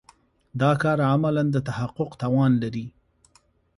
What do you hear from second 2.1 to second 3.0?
توان لري.